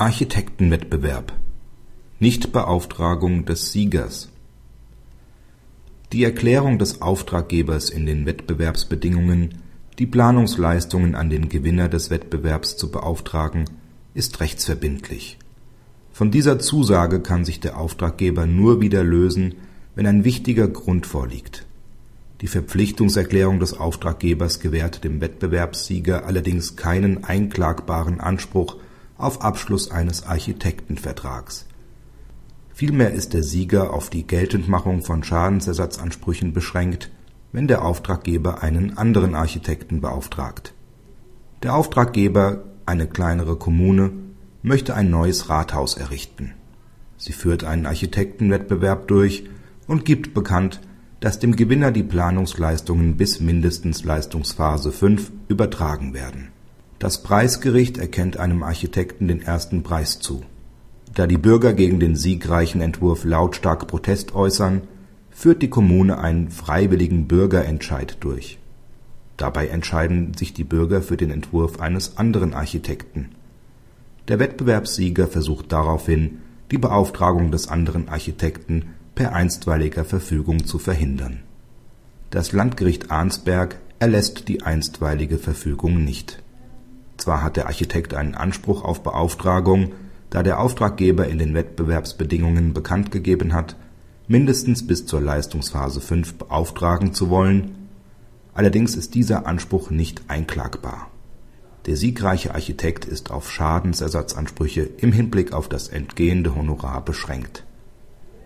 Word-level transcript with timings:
Architektenwettbewerb 0.00 1.34
Nichtbeauftragung 2.20 3.44
des 3.44 3.70
Siegers 3.70 4.30
Die 6.14 6.24
Erklärung 6.24 6.78
des 6.78 7.02
Auftraggebers 7.02 7.90
in 7.90 8.06
den 8.06 8.24
Wettbewerbsbedingungen, 8.24 9.56
die 9.98 10.06
Planungsleistungen 10.06 11.14
an 11.14 11.28
den 11.28 11.50
Gewinner 11.50 11.90
des 11.90 12.08
Wettbewerbs 12.08 12.78
zu 12.78 12.90
beauftragen, 12.90 13.66
ist 14.14 14.40
rechtsverbindlich. 14.40 15.36
Von 16.14 16.30
dieser 16.30 16.58
Zusage 16.58 17.20
kann 17.20 17.44
sich 17.44 17.60
der 17.60 17.76
Auftraggeber 17.76 18.46
nur 18.46 18.80
wieder 18.80 19.04
lösen, 19.04 19.56
wenn 19.96 20.06
ein 20.06 20.24
wichtiger 20.24 20.68
Grund 20.68 21.06
vorliegt. 21.06 21.66
Die 22.40 22.48
Verpflichtungserklärung 22.48 23.60
des 23.60 23.74
Auftraggebers 23.74 24.60
gewährt 24.60 25.04
dem 25.04 25.20
Wettbewerbssieger 25.20 26.24
allerdings 26.24 26.76
keinen 26.76 27.24
einklagbaren 27.24 28.18
Anspruch 28.18 28.78
auf 29.22 29.42
Abschluss 29.42 29.90
eines 29.90 30.24
Architektenvertrags. 30.26 31.66
Vielmehr 32.72 33.12
ist 33.12 33.34
der 33.34 33.42
Sieger 33.42 33.92
auf 33.92 34.10
die 34.10 34.26
Geltendmachung 34.26 35.02
von 35.02 35.22
Schadensersatzansprüchen 35.22 36.52
beschränkt, 36.52 37.10
wenn 37.52 37.68
der 37.68 37.84
Auftraggeber 37.84 38.62
einen 38.62 38.96
anderen 38.96 39.34
Architekten 39.34 40.00
beauftragt. 40.00 40.72
Der 41.62 41.74
Auftraggeber, 41.74 42.64
eine 42.86 43.06
kleinere 43.06 43.56
Kommune, 43.56 44.12
möchte 44.62 44.94
ein 44.94 45.10
neues 45.10 45.48
Rathaus 45.48 45.96
errichten. 45.96 46.54
Sie 47.18 47.32
führt 47.32 47.64
einen 47.64 47.86
Architektenwettbewerb 47.86 49.08
durch 49.08 49.44
und 49.86 50.04
gibt 50.04 50.32
bekannt, 50.32 50.80
dass 51.20 51.38
dem 51.38 51.56
Gewinner 51.56 51.90
die 51.92 52.02
Planungsleistungen 52.02 53.16
bis 53.16 53.40
mindestens 53.40 54.04
Leistungsphase 54.04 54.90
5 54.90 55.30
übertragen 55.48 56.14
werden 56.14 56.48
das 57.00 57.22
Preisgericht 57.22 57.96
erkennt 57.96 58.36
einem 58.36 58.62
Architekten 58.62 59.26
den 59.26 59.40
ersten 59.40 59.82
Preis 59.82 60.20
zu. 60.20 60.42
Da 61.14 61.26
die 61.26 61.38
Bürger 61.38 61.72
gegen 61.72 61.98
den 61.98 62.14
siegreichen 62.14 62.82
Entwurf 62.82 63.24
lautstark 63.24 63.86
Protest 63.86 64.34
äußern, 64.34 64.82
führt 65.30 65.62
die 65.62 65.70
Kommune 65.70 66.18
einen 66.18 66.50
freiwilligen 66.50 67.26
Bürgerentscheid 67.26 68.18
durch. 68.20 68.58
Dabei 69.38 69.68
entscheiden 69.68 70.34
sich 70.34 70.52
die 70.52 70.64
Bürger 70.64 71.00
für 71.00 71.16
den 71.16 71.30
Entwurf 71.30 71.80
eines 71.80 72.18
anderen 72.18 72.52
Architekten. 72.52 73.30
Der 74.28 74.38
Wettbewerbssieger 74.38 75.26
versucht 75.26 75.72
daraufhin, 75.72 76.40
die 76.70 76.78
Beauftragung 76.78 77.50
des 77.50 77.68
anderen 77.68 78.10
Architekten 78.10 78.90
per 79.14 79.32
einstweiliger 79.32 80.04
Verfügung 80.04 80.66
zu 80.66 80.78
verhindern. 80.78 81.40
Das 82.28 82.52
Landgericht 82.52 83.10
Arnsberg 83.10 83.80
erlässt 84.00 84.48
die 84.48 84.62
einstweilige 84.62 85.38
Verfügung 85.38 86.04
nicht 86.04 86.42
zwar 87.20 87.42
hat 87.42 87.56
der 87.56 87.66
Architekt 87.66 88.14
einen 88.14 88.34
Anspruch 88.34 88.84
auf 88.84 89.02
Beauftragung, 89.02 89.92
da 90.30 90.42
der 90.42 90.60
Auftraggeber 90.60 91.26
in 91.26 91.38
den 91.38 91.54
Wettbewerbsbedingungen 91.54 92.72
bekannt 92.72 93.10
gegeben 93.10 93.52
hat, 93.52 93.76
mindestens 94.28 94.86
bis 94.86 95.06
zur 95.06 95.20
Leistungsphase 95.20 96.00
5 96.00 96.34
beauftragen 96.34 97.12
zu 97.12 97.30
wollen, 97.30 97.88
allerdings 98.54 98.94
ist 98.94 99.14
dieser 99.14 99.46
Anspruch 99.46 99.90
nicht 99.90 100.22
einklagbar. 100.28 101.10
Der 101.86 101.96
siegreiche 101.96 102.54
Architekt 102.54 103.04
ist 103.04 103.30
auf 103.30 103.50
Schadensersatzansprüche 103.50 104.82
im 104.98 105.12
Hinblick 105.12 105.52
auf 105.52 105.68
das 105.68 105.88
entgehende 105.88 106.54
Honorar 106.54 107.04
beschränkt. 107.04 107.64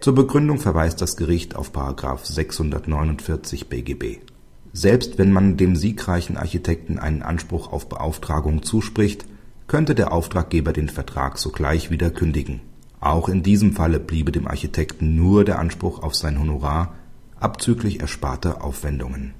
Zur 0.00 0.14
Begründung 0.14 0.58
verweist 0.58 1.00
das 1.00 1.16
Gericht 1.16 1.56
auf§ 1.56 1.72
649 2.24 3.68
BGB 3.68 4.33
selbst 4.76 5.18
wenn 5.18 5.32
man 5.32 5.56
dem 5.56 5.76
siegreichen 5.76 6.36
Architekten 6.36 6.98
einen 6.98 7.22
Anspruch 7.22 7.72
auf 7.72 7.88
Beauftragung 7.88 8.64
zuspricht, 8.64 9.24
könnte 9.68 9.94
der 9.94 10.12
Auftraggeber 10.12 10.72
den 10.72 10.88
Vertrag 10.88 11.38
sogleich 11.38 11.90
wieder 11.90 12.10
kündigen. 12.10 12.60
Auch 13.00 13.28
in 13.28 13.44
diesem 13.44 13.72
Falle 13.72 14.00
bliebe 14.00 14.32
dem 14.32 14.48
Architekten 14.48 15.14
nur 15.14 15.44
der 15.44 15.60
Anspruch 15.60 16.02
auf 16.02 16.16
sein 16.16 16.40
Honorar 16.40 16.94
abzüglich 17.38 18.00
ersparter 18.00 18.64
Aufwendungen 18.64 19.34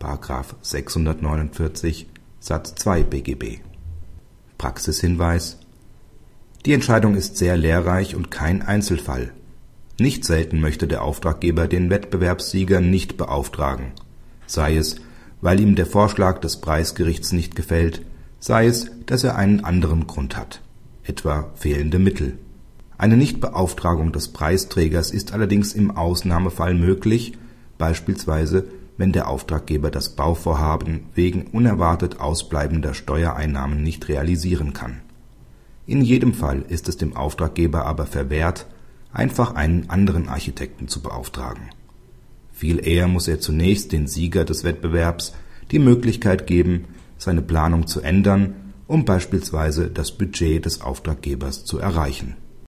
§649 0.60 2.08
Satz 2.40 2.74
2 2.74 3.04
BGB. 3.04 3.60
Praxishinweis 4.58 5.60
Die 6.66 6.72
Entscheidung 6.72 7.14
ist 7.14 7.36
sehr 7.36 7.56
lehrreich 7.56 8.16
und 8.16 8.32
kein 8.32 8.60
Einzelfall. 8.60 9.32
Nicht 10.00 10.24
selten 10.24 10.60
möchte 10.60 10.88
der 10.88 11.02
Auftraggeber 11.02 11.68
den 11.68 11.90
Wettbewerbssieger 11.90 12.80
nicht 12.80 13.16
beauftragen 13.16 13.92
sei 14.46 14.76
es, 14.76 14.96
weil 15.40 15.60
ihm 15.60 15.74
der 15.74 15.86
Vorschlag 15.86 16.38
des 16.38 16.60
Preisgerichts 16.60 17.32
nicht 17.32 17.54
gefällt, 17.54 18.02
sei 18.40 18.66
es, 18.66 18.90
dass 19.06 19.24
er 19.24 19.36
einen 19.36 19.64
anderen 19.64 20.06
Grund 20.06 20.36
hat, 20.36 20.62
etwa 21.02 21.50
fehlende 21.54 21.98
Mittel. 21.98 22.38
Eine 22.96 23.16
Nichtbeauftragung 23.16 24.12
des 24.12 24.28
Preisträgers 24.28 25.10
ist 25.10 25.32
allerdings 25.32 25.74
im 25.74 25.90
Ausnahmefall 25.90 26.74
möglich, 26.74 27.36
beispielsweise 27.76 28.64
wenn 28.96 29.12
der 29.12 29.28
Auftraggeber 29.28 29.90
das 29.90 30.10
Bauvorhaben 30.10 31.06
wegen 31.14 31.48
unerwartet 31.48 32.20
ausbleibender 32.20 32.94
Steuereinnahmen 32.94 33.82
nicht 33.82 34.08
realisieren 34.08 34.72
kann. 34.72 35.00
In 35.86 36.00
jedem 36.00 36.32
Fall 36.32 36.64
ist 36.68 36.88
es 36.88 36.96
dem 36.96 37.16
Auftraggeber 37.16 37.84
aber 37.84 38.06
verwehrt, 38.06 38.66
einfach 39.12 39.54
einen 39.56 39.90
anderen 39.90 40.28
Architekten 40.28 40.88
zu 40.88 41.02
beauftragen 41.02 41.70
viel 42.54 42.86
eher 42.86 43.08
muss 43.08 43.28
er 43.28 43.40
zunächst 43.40 43.92
den 43.92 44.06
Sieger 44.06 44.44
des 44.44 44.64
Wettbewerbs 44.64 45.34
die 45.70 45.78
Möglichkeit 45.78 46.46
geben, 46.46 46.84
seine 47.18 47.42
Planung 47.42 47.86
zu 47.86 48.00
ändern, 48.00 48.54
um 48.86 49.04
beispielsweise 49.04 49.90
das 49.90 50.12
Budget 50.12 50.64
des 50.64 50.80
Auftraggebers 50.80 51.64
zu 51.64 51.78
erreichen 51.78 52.36